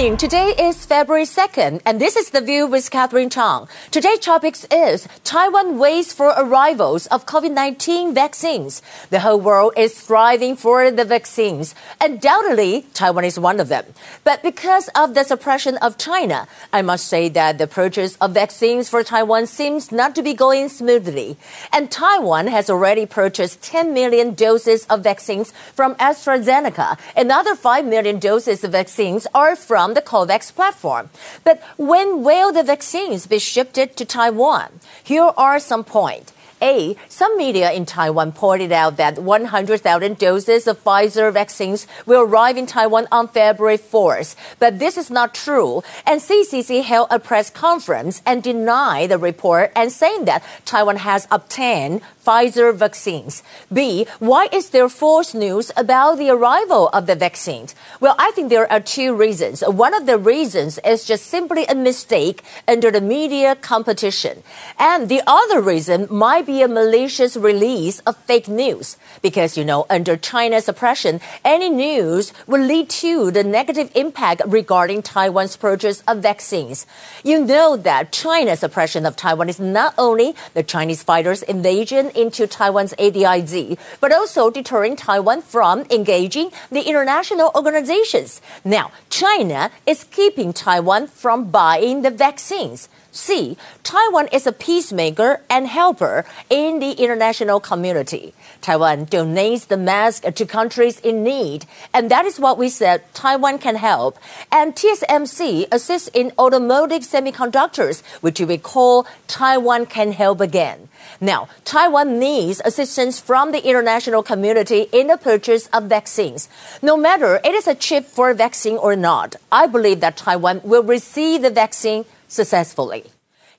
evening. 0.00 0.16
Today 0.16 0.54
is 0.58 0.86
February 0.86 1.24
2nd, 1.24 1.82
and 1.84 2.00
this 2.00 2.16
is 2.16 2.30
The 2.30 2.40
View 2.40 2.66
with 2.66 2.90
Catherine 2.90 3.28
Chang. 3.28 3.68
Today's 3.90 4.20
topic 4.20 4.56
is 4.72 5.06
Taiwan 5.24 5.78
waits 5.78 6.14
for 6.14 6.28
arrivals 6.38 7.06
of 7.08 7.26
COVID-19 7.26 8.14
vaccines. 8.14 8.80
The 9.10 9.20
whole 9.20 9.38
world 9.38 9.74
is 9.76 9.94
striving 9.94 10.56
for 10.56 10.90
the 10.90 11.04
vaccines. 11.04 11.74
Undoubtedly, 12.00 12.86
Taiwan 12.94 13.24
is 13.26 13.38
one 13.38 13.60
of 13.60 13.68
them. 13.68 13.84
But 14.24 14.42
because 14.42 14.88
of 14.94 15.12
the 15.12 15.22
suppression 15.22 15.76
of 15.78 15.98
China, 15.98 16.48
I 16.72 16.80
must 16.80 17.06
say 17.06 17.28
that 17.28 17.58
the 17.58 17.66
purchase 17.66 18.16
of 18.22 18.32
vaccines 18.32 18.88
for 18.88 19.04
Taiwan 19.04 19.46
seems 19.48 19.92
not 19.92 20.14
to 20.14 20.22
be 20.22 20.32
going 20.32 20.70
smoothly. 20.70 21.36
And 21.74 21.90
Taiwan 21.90 22.46
has 22.46 22.70
already 22.70 23.04
purchased 23.04 23.60
10 23.62 23.92
million 23.92 24.32
doses 24.32 24.86
of 24.86 25.02
vaccines 25.02 25.52
from 25.74 25.94
AstraZeneca. 25.96 26.98
Another 27.14 27.54
5 27.54 27.84
million 27.84 28.18
doses 28.18 28.64
of 28.64 28.72
vaccines 28.72 29.26
are 29.34 29.54
from 29.56 29.89
the 29.94 30.02
COVAX 30.02 30.54
platform. 30.54 31.10
But 31.44 31.62
when 31.76 32.22
will 32.22 32.52
the 32.52 32.62
vaccines 32.62 33.26
be 33.26 33.38
shipped 33.38 33.74
to 33.74 34.04
Taiwan? 34.04 34.80
Here 35.02 35.30
are 35.36 35.58
some 35.58 35.84
points. 35.84 36.32
A, 36.62 36.96
some 37.08 37.36
media 37.36 37.72
in 37.72 37.86
Taiwan 37.86 38.32
pointed 38.32 38.72
out 38.72 38.96
that 38.96 39.18
100,000 39.18 40.18
doses 40.18 40.66
of 40.66 40.82
Pfizer 40.82 41.32
vaccines 41.32 41.86
will 42.06 42.22
arrive 42.22 42.56
in 42.56 42.66
Taiwan 42.66 43.06
on 43.10 43.28
February 43.28 43.78
4th. 43.78 44.36
But 44.58 44.78
this 44.78 44.96
is 44.96 45.10
not 45.10 45.34
true. 45.34 45.82
And 46.06 46.20
CECC 46.20 46.82
held 46.82 47.08
a 47.10 47.18
press 47.18 47.50
conference 47.50 48.22
and 48.26 48.42
denied 48.42 49.10
the 49.10 49.18
report 49.18 49.72
and 49.74 49.90
saying 49.90 50.24
that 50.26 50.44
Taiwan 50.64 50.96
has 50.96 51.26
obtained 51.30 52.02
Pfizer 52.24 52.74
vaccines. 52.74 53.42
B, 53.72 54.06
why 54.18 54.48
is 54.52 54.70
there 54.70 54.88
false 54.88 55.34
news 55.34 55.72
about 55.76 56.18
the 56.18 56.30
arrival 56.30 56.88
of 56.88 57.06
the 57.06 57.14
vaccines? 57.14 57.74
Well, 58.00 58.14
I 58.18 58.30
think 58.32 58.50
there 58.50 58.70
are 58.70 58.80
two 58.80 59.14
reasons. 59.14 59.62
One 59.62 59.94
of 59.94 60.06
the 60.06 60.18
reasons 60.18 60.78
is 60.84 61.04
just 61.04 61.26
simply 61.26 61.64
a 61.66 61.74
mistake 61.74 62.42
under 62.68 62.90
the 62.90 63.00
media 63.00 63.56
competition. 63.56 64.42
And 64.78 65.08
the 65.08 65.22
other 65.26 65.60
reason 65.60 66.06
might 66.10 66.46
be 66.46 66.49
a 66.58 66.66
malicious 66.66 67.36
release 67.36 68.00
of 68.00 68.16
fake 68.26 68.48
news. 68.48 68.96
Because, 69.22 69.56
you 69.56 69.64
know, 69.64 69.86
under 69.88 70.16
China's 70.16 70.64
suppression, 70.64 71.20
any 71.44 71.70
news 71.70 72.32
will 72.46 72.60
lead 72.62 72.90
to 73.04 73.30
the 73.30 73.44
negative 73.44 73.90
impact 73.94 74.42
regarding 74.46 75.02
Taiwan's 75.02 75.56
purchase 75.56 76.02
of 76.08 76.18
vaccines. 76.18 76.86
You 77.22 77.44
know 77.44 77.76
that 77.76 78.10
China's 78.10 78.60
suppression 78.60 79.06
of 79.06 79.14
Taiwan 79.14 79.48
is 79.48 79.60
not 79.60 79.94
only 79.96 80.34
the 80.54 80.62
Chinese 80.62 81.02
fighters' 81.02 81.42
invasion 81.42 82.10
into 82.10 82.46
Taiwan's 82.46 82.94
ADIZ, 82.98 83.78
but 84.00 84.12
also 84.12 84.50
deterring 84.50 84.96
Taiwan 84.96 85.42
from 85.42 85.86
engaging 85.90 86.50
the 86.70 86.82
international 86.82 87.52
organizations. 87.54 88.40
Now, 88.64 88.90
China 89.08 89.70
is 89.86 90.04
keeping 90.04 90.52
Taiwan 90.52 91.06
from 91.06 91.50
buying 91.50 92.02
the 92.02 92.10
vaccines. 92.10 92.88
C. 93.12 93.56
Taiwan 93.82 94.28
is 94.28 94.46
a 94.46 94.52
peacemaker 94.52 95.40
and 95.50 95.66
helper 95.66 96.24
in 96.48 96.78
the 96.78 96.92
international 96.92 97.58
community. 97.58 98.34
Taiwan 98.60 99.06
donates 99.06 99.66
the 99.66 99.76
mask 99.76 100.22
to 100.22 100.46
countries 100.46 101.00
in 101.00 101.24
need, 101.24 101.66
and 101.92 102.10
that 102.10 102.24
is 102.24 102.38
what 102.38 102.58
we 102.58 102.68
said 102.68 103.02
Taiwan 103.14 103.58
can 103.58 103.76
help. 103.76 104.18
And 104.52 104.74
TSMC 104.74 105.66
assists 105.72 106.08
in 106.14 106.32
automotive 106.38 107.02
semiconductors, 107.02 108.02
which 108.20 108.40
we 108.40 108.58
call 108.58 109.06
Taiwan 109.26 109.86
can 109.86 110.12
help 110.12 110.40
again. 110.40 110.88
Now, 111.20 111.48
Taiwan 111.64 112.18
needs 112.18 112.62
assistance 112.64 113.18
from 113.18 113.52
the 113.52 113.66
international 113.66 114.22
community 114.22 114.86
in 114.92 115.08
the 115.08 115.16
purchase 115.16 115.66
of 115.68 115.84
vaccines. 115.84 116.48
No 116.80 116.96
matter 116.96 117.40
it 117.42 117.54
is 117.54 117.66
a 117.66 117.74
chip 117.74 118.04
for 118.04 118.30
a 118.30 118.34
vaccine 118.34 118.76
or 118.76 118.94
not, 118.94 119.36
I 119.50 119.66
believe 119.66 120.00
that 120.00 120.16
Taiwan 120.16 120.60
will 120.62 120.82
receive 120.82 121.42
the 121.42 121.50
vaccine 121.50 122.04
successfully. 122.30 123.04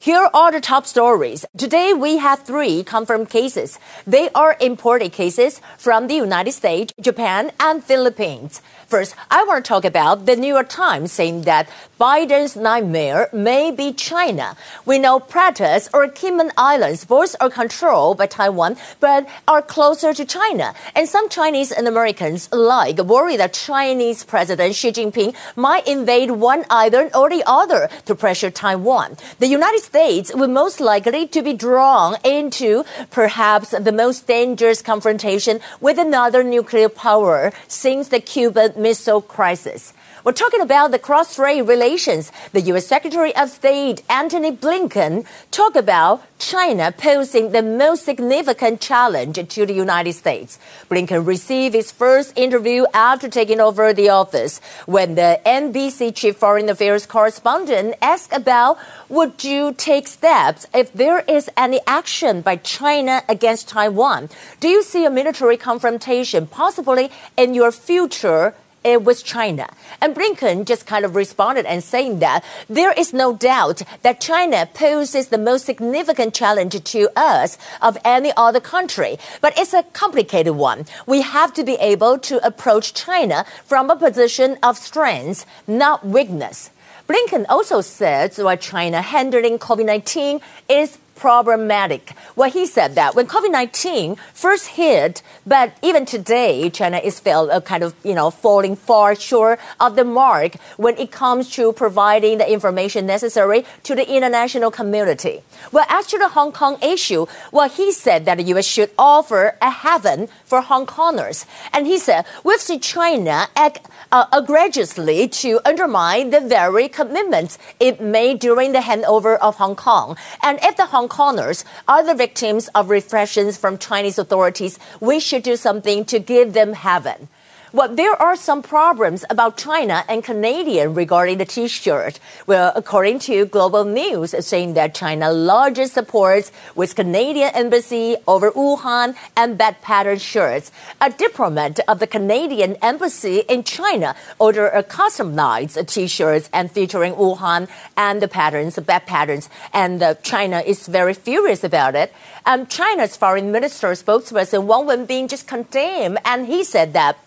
Here 0.01 0.31
are 0.33 0.51
the 0.51 0.59
top 0.59 0.87
stories. 0.87 1.45
Today 1.55 1.93
we 1.93 2.17
have 2.17 2.39
three 2.39 2.81
confirmed 2.83 3.29
cases. 3.29 3.77
They 4.07 4.29
are 4.33 4.57
imported 4.59 5.11
cases 5.11 5.61
from 5.77 6.07
the 6.07 6.15
United 6.15 6.53
States, 6.53 6.91
Japan, 6.99 7.51
and 7.59 7.83
Philippines. 7.83 8.63
First, 8.87 9.15
I 9.29 9.43
want 9.43 9.63
to 9.63 9.69
talk 9.69 9.85
about 9.85 10.25
the 10.25 10.35
New 10.35 10.47
York 10.47 10.69
Times 10.69 11.11
saying 11.11 11.43
that 11.43 11.69
Biden's 11.99 12.55
nightmare 12.55 13.29
may 13.31 13.69
be 13.69 13.93
China. 13.93 14.57
We 14.87 14.97
know 14.97 15.19
Pratas 15.19 15.87
or 15.93 16.07
Kinmen 16.07 16.49
Islands 16.57 17.05
both 17.05 17.35
are 17.39 17.51
controlled 17.51 18.17
by 18.17 18.25
Taiwan, 18.25 18.77
but 18.99 19.29
are 19.47 19.61
closer 19.61 20.15
to 20.15 20.25
China. 20.25 20.73
And 20.95 21.07
some 21.07 21.29
Chinese 21.29 21.71
and 21.71 21.87
Americans 21.87 22.49
alike 22.51 22.97
worry 22.97 23.37
that 23.37 23.53
Chinese 23.53 24.23
President 24.23 24.73
Xi 24.73 24.91
Jinping 24.91 25.35
might 25.55 25.87
invade 25.87 26.31
one 26.31 26.65
island 26.71 27.11
or 27.13 27.29
the 27.29 27.43
other 27.45 27.87
to 28.05 28.15
pressure 28.15 28.49
Taiwan. 28.49 29.15
The 29.37 29.47
United 29.47 29.90
States 29.91 30.33
will 30.33 30.47
most 30.47 30.79
likely 30.79 31.27
to 31.27 31.41
be 31.41 31.51
drawn 31.51 32.15
into 32.23 32.85
perhaps 33.09 33.71
the 33.71 33.91
most 33.91 34.25
dangerous 34.25 34.81
confrontation 34.81 35.59
with 35.81 35.99
another 35.99 36.45
nuclear 36.45 36.87
power 36.87 37.51
since 37.67 38.07
the 38.07 38.21
Cuban 38.21 38.71
Missile 38.77 39.21
Crisis. 39.21 39.91
We're 40.23 40.33
talking 40.33 40.61
about 40.61 40.91
the 40.91 40.99
cross-strait 40.99 41.63
relations. 41.63 42.31
The 42.51 42.61
U.S. 42.61 42.85
Secretary 42.85 43.35
of 43.35 43.49
State 43.49 44.03
Antony 44.07 44.51
Blinken 44.51 45.25
talked 45.49 45.75
about 45.75 46.21
China 46.37 46.91
posing 46.91 47.51
the 47.51 47.63
most 47.63 48.05
significant 48.05 48.81
challenge 48.81 49.39
to 49.47 49.65
the 49.65 49.73
United 49.73 50.13
States. 50.13 50.59
Blinken 50.91 51.25
received 51.25 51.73
his 51.73 51.91
first 51.91 52.37
interview 52.37 52.85
after 52.93 53.27
taking 53.29 53.59
over 53.59 53.93
the 53.93 54.09
office 54.09 54.61
when 54.85 55.15
the 55.15 55.41
NBC 55.43 56.13
chief 56.13 56.37
foreign 56.37 56.69
affairs 56.69 57.07
correspondent 57.07 57.95
asked 57.99 58.31
about 58.31 58.77
would 59.09 59.43
you 59.43 59.73
take 59.73 60.07
steps 60.07 60.67
if 60.71 60.93
there 60.93 61.21
is 61.21 61.49
any 61.57 61.79
action 61.87 62.41
by 62.41 62.57
China 62.57 63.23
against 63.27 63.67
Taiwan? 63.67 64.29
Do 64.59 64.67
you 64.67 64.83
see 64.83 65.03
a 65.03 65.09
military 65.09 65.57
confrontation 65.57 66.45
possibly 66.45 67.09
in 67.35 67.55
your 67.55 67.71
future 67.71 68.53
it 68.83 69.03
was 69.03 69.21
China. 69.21 69.67
And 70.01 70.15
Blinken 70.15 70.65
just 70.65 70.85
kind 70.85 71.05
of 71.05 71.15
responded 71.15 71.65
and 71.65 71.83
saying 71.83 72.19
that 72.19 72.43
there 72.67 72.91
is 72.93 73.13
no 73.13 73.35
doubt 73.35 73.83
that 74.01 74.19
China 74.19 74.67
poses 74.73 75.27
the 75.27 75.37
most 75.37 75.65
significant 75.65 76.33
challenge 76.33 76.83
to 76.83 77.09
us 77.15 77.57
of 77.81 77.97
any 78.03 78.31
other 78.35 78.59
country. 78.59 79.17
But 79.39 79.57
it's 79.57 79.73
a 79.73 79.83
complicated 79.93 80.55
one. 80.55 80.85
We 81.05 81.21
have 81.21 81.53
to 81.53 81.63
be 81.63 81.75
able 81.75 82.17
to 82.19 82.45
approach 82.45 82.93
China 82.93 83.45
from 83.65 83.89
a 83.89 83.95
position 83.95 84.57
of 84.63 84.77
strength, 84.77 85.45
not 85.67 86.05
weakness. 86.05 86.71
Blinken 87.07 87.45
also 87.49 87.81
said 87.81 88.31
that 88.31 88.61
China 88.61 89.01
handling 89.01 89.59
COVID 89.59 89.85
19 89.85 90.39
is 90.69 90.97
problematic. 91.21 92.13
Well, 92.35 92.49
he 92.49 92.65
said 92.65 92.95
that 92.95 93.13
when 93.13 93.27
COVID-19 93.27 94.17
first 94.33 94.73
hit, 94.73 95.21
but 95.45 95.77
even 95.83 96.03
today, 96.03 96.71
China 96.71 96.97
is 96.97 97.15
still 97.15 97.51
uh, 97.51 97.61
kind 97.61 97.83
of, 97.83 97.93
you 98.03 98.15
know, 98.15 98.31
falling 98.31 98.75
far 98.75 99.13
short 99.13 99.59
of 99.79 99.95
the 99.95 100.03
mark 100.03 100.55
when 100.77 100.97
it 100.97 101.11
comes 101.11 101.51
to 101.51 101.73
providing 101.73 102.39
the 102.39 102.51
information 102.51 103.05
necessary 103.05 103.63
to 103.83 103.93
the 103.93 104.09
international 104.09 104.71
community. 104.71 105.43
Well, 105.71 105.85
as 105.89 106.07
to 106.07 106.17
the 106.17 106.29
Hong 106.29 106.51
Kong 106.51 106.81
issue, 106.81 107.27
well, 107.51 107.69
he 107.69 107.91
said 107.91 108.25
that 108.25 108.37
the 108.39 108.43
U.S. 108.57 108.65
should 108.65 108.89
offer 108.97 109.57
a 109.61 109.69
haven 109.69 110.27
for 110.43 110.61
Hong 110.61 110.87
Kongers. 110.87 111.45
And 111.71 111.85
he 111.85 111.99
said, 111.99 112.25
we've 112.43 112.59
seen 112.59 112.79
China 112.79 113.45
act 113.55 113.85
uh, 114.11 114.25
egregiously 114.33 115.27
to 115.27 115.59
undermine 115.65 116.31
the 116.31 116.41
very 116.41 116.89
commitments 116.89 117.59
it 117.79 118.01
made 118.01 118.39
during 118.39 118.71
the 118.71 118.79
handover 118.79 119.37
of 119.37 119.55
Hong 119.57 119.75
Kong. 119.75 120.17
And 120.41 120.57
if 120.63 120.75
the 120.77 120.87
Hong 120.87 121.10
Kongers 121.11 121.65
are 121.89 122.05
the 122.05 122.15
victims 122.15 122.69
of 122.73 122.89
repressions 122.89 123.57
from 123.57 123.77
Chinese 123.77 124.17
authorities, 124.17 124.79
we 125.01 125.19
should 125.19 125.43
do 125.43 125.57
something 125.57 126.05
to 126.05 126.19
give 126.19 126.53
them 126.53 126.71
heaven. 126.71 127.27
Well, 127.73 127.87
there 127.87 128.21
are 128.21 128.35
some 128.35 128.61
problems 128.61 129.23
about 129.29 129.55
China 129.55 130.03
and 130.09 130.21
Canadian 130.21 130.93
regarding 130.93 131.37
the 131.37 131.45
T-shirt. 131.45 132.19
Well, 132.45 132.73
according 132.75 133.19
to 133.19 133.45
Global 133.45 133.85
News, 133.85 134.35
saying 134.45 134.73
that 134.73 134.93
China 134.93 135.31
largely 135.31 135.87
supports 135.87 136.51
with 136.75 136.97
Canadian 136.97 137.55
embassy 137.55 138.17
over 138.27 138.51
Wuhan 138.51 139.15
and 139.37 139.57
bad 139.57 139.81
pattern 139.81 140.19
shirts. 140.19 140.69
A 140.99 141.11
diplomat 141.11 141.79
of 141.87 141.99
the 141.99 142.07
Canadian 142.07 142.75
embassy 142.81 143.43
in 143.47 143.63
China 143.63 144.17
ordered 144.37 144.75
a 144.75 144.83
customized 144.83 145.87
T-shirts 145.87 146.49
and 146.51 146.69
featuring 146.69 147.13
Wuhan 147.13 147.69
and 147.95 148.21
the 148.21 148.27
patterns, 148.27 148.75
the 148.75 148.81
bad 148.81 149.05
patterns, 149.05 149.49
and 149.71 150.03
uh, 150.03 150.15
China 150.15 150.59
is 150.59 150.87
very 150.87 151.13
furious 151.13 151.63
about 151.63 151.95
it. 151.95 152.11
And 152.45 152.69
China's 152.69 153.15
foreign 153.15 153.49
minister 153.49 153.87
spokesperson 153.91 154.65
Wang 154.65 154.87
Wenbin 154.87 155.29
just 155.29 155.47
condemned, 155.47 156.17
and 156.25 156.47
he 156.47 156.65
said 156.65 156.91
that 156.91 157.17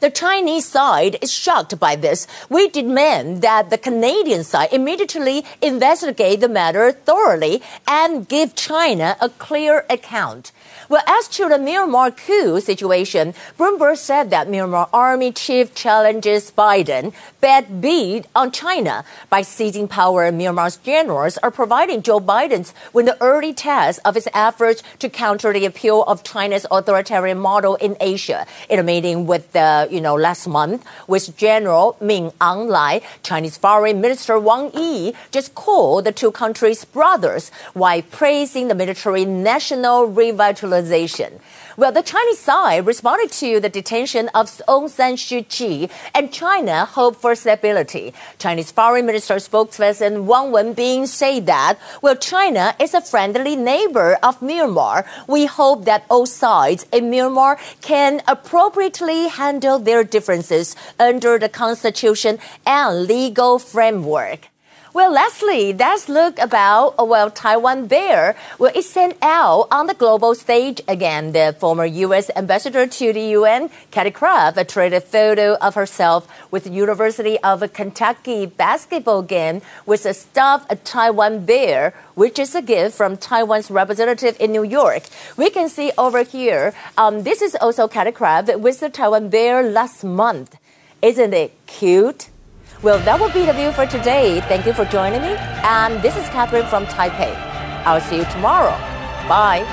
the 0.00 0.10
Chinese 0.10 0.66
side 0.66 1.18
is 1.20 1.32
shocked 1.32 1.78
by 1.78 1.96
this. 1.96 2.26
We 2.48 2.68
demand 2.68 3.42
that 3.42 3.70
the 3.70 3.78
Canadian 3.78 4.44
side 4.44 4.72
immediately 4.72 5.44
investigate 5.60 6.40
the 6.40 6.48
matter 6.48 6.92
thoroughly 6.92 7.62
and 7.86 8.28
give 8.28 8.54
China 8.54 9.16
a 9.20 9.28
clear 9.28 9.84
account. 9.90 10.52
Well, 10.88 11.02
as 11.06 11.28
to 11.36 11.50
the 11.50 11.56
Myanmar 11.56 12.16
coup 12.16 12.60
situation, 12.60 13.34
Bloomberg 13.58 13.98
said 13.98 14.30
that 14.30 14.48
Myanmar 14.48 14.88
army 14.90 15.32
chief 15.32 15.74
challenges 15.74 16.50
Biden 16.50 17.12
bad 17.42 17.82
beat 17.82 18.24
on 18.34 18.50
China. 18.52 19.04
By 19.28 19.42
seizing 19.42 19.86
power, 19.86 20.32
Myanmar's 20.32 20.78
generals 20.78 21.36
are 21.42 21.50
providing 21.50 22.00
Joe 22.00 22.20
Biden's 22.20 22.72
with 22.94 23.04
the 23.04 23.22
early 23.22 23.52
test 23.52 24.00
of 24.06 24.14
his 24.14 24.28
efforts 24.32 24.82
to 25.00 25.10
counter 25.10 25.52
the 25.52 25.66
appeal 25.66 26.04
of 26.04 26.24
China's 26.24 26.64
authoritarian 26.70 27.38
model 27.38 27.74
in 27.74 27.94
Asia. 28.00 28.46
In 28.70 28.78
a 28.78 28.82
meeting 28.82 29.26
with 29.26 29.52
the, 29.52 29.88
you 29.90 30.00
know, 30.00 30.14
last 30.14 30.48
month 30.48 30.86
with 31.06 31.36
General 31.36 31.98
Min 32.00 32.30
Aung 32.40 32.68
Hlaing, 32.68 33.02
Chinese 33.22 33.58
Foreign 33.58 34.00
Minister 34.00 34.38
Wang 34.38 34.70
Yi 34.72 35.12
just 35.32 35.54
called 35.54 36.04
the 36.04 36.12
two 36.12 36.32
countries 36.32 36.86
brothers 36.86 37.50
while 37.74 38.00
praising 38.00 38.68
the 38.68 38.74
military 38.74 39.26
national 39.26 40.08
revitalization. 40.08 40.77
Well, 41.76 41.92
the 41.92 42.02
Chinese 42.02 42.38
side 42.38 42.86
responded 42.86 43.30
to 43.32 43.60
the 43.60 43.68
detention 43.68 44.28
of 44.34 44.46
Aung 44.68 44.90
San 44.90 45.14
Suu 45.14 45.48
Kyi 45.48 45.88
and 46.14 46.32
China 46.32 46.84
hope 46.84 47.16
for 47.16 47.34
stability. 47.34 48.12
Chinese 48.38 48.72
Foreign 48.72 49.06
Minister 49.06 49.36
spokesperson 49.36 50.24
Wang 50.24 50.50
Wenbin 50.50 51.06
said 51.06 51.46
that, 51.46 51.78
well, 52.02 52.16
China 52.16 52.74
is 52.80 52.94
a 52.94 53.00
friendly 53.00 53.56
neighbor 53.56 54.18
of 54.22 54.40
Myanmar. 54.40 55.06
We 55.26 55.46
hope 55.46 55.84
that 55.84 56.04
all 56.10 56.26
sides 56.26 56.86
in 56.92 57.10
Myanmar 57.10 57.58
can 57.80 58.22
appropriately 58.26 59.28
handle 59.28 59.78
their 59.78 60.04
differences 60.04 60.74
under 60.98 61.38
the 61.38 61.48
constitution 61.48 62.38
and 62.66 63.06
legal 63.06 63.58
framework. 63.58 64.48
Well, 64.98 65.12
Leslie, 65.12 65.72
let's 65.74 66.08
look 66.08 66.40
about, 66.40 66.96
uh, 66.98 67.04
well, 67.04 67.30
Taiwan 67.30 67.86
Bear. 67.86 68.34
Well, 68.58 68.72
it's 68.74 68.90
sent 68.90 69.16
out 69.22 69.68
on 69.70 69.86
the 69.86 69.94
global 69.94 70.34
stage 70.34 70.80
again. 70.88 71.30
The 71.30 71.54
former 71.60 71.86
U.S. 71.86 72.32
ambassador 72.34 72.84
to 72.84 73.12
the 73.12 73.20
UN, 73.38 73.70
Katie 73.92 74.10
Craft, 74.10 74.58
traded 74.68 74.96
a 74.96 75.00
photo 75.00 75.54
of 75.58 75.76
herself 75.76 76.26
with 76.50 76.64
the 76.64 76.70
University 76.70 77.38
of 77.44 77.62
Kentucky 77.72 78.46
basketball 78.46 79.22
game 79.22 79.62
with 79.86 80.04
a 80.04 80.12
stuffed 80.12 80.84
Taiwan 80.84 81.44
Bear, 81.44 81.94
which 82.16 82.36
is 82.40 82.56
a 82.56 82.60
gift 82.60 82.96
from 82.96 83.16
Taiwan's 83.16 83.70
representative 83.70 84.36
in 84.40 84.50
New 84.50 84.64
York. 84.64 85.04
We 85.36 85.48
can 85.48 85.68
see 85.68 85.92
over 85.96 86.24
here, 86.24 86.74
um, 86.96 87.22
this 87.22 87.40
is 87.40 87.54
also 87.60 87.86
Katie 87.86 88.10
Craft 88.10 88.56
with 88.58 88.80
the 88.80 88.90
Taiwan 88.90 89.28
Bear 89.28 89.62
last 89.62 90.02
month. 90.02 90.56
Isn't 91.00 91.34
it 91.34 91.52
cute? 91.68 92.30
Well, 92.80 93.00
that 93.00 93.18
will 93.18 93.32
be 93.32 93.44
the 93.44 93.52
view 93.52 93.72
for 93.72 93.86
today. 93.86 94.40
Thank 94.42 94.64
you 94.64 94.72
for 94.72 94.84
joining 94.84 95.20
me. 95.20 95.34
And 95.64 96.00
this 96.00 96.16
is 96.16 96.28
Catherine 96.28 96.66
from 96.66 96.86
Taipei. 96.86 97.34
I'll 97.84 98.00
see 98.00 98.18
you 98.18 98.24
tomorrow. 98.26 98.70
Bye. 99.26 99.64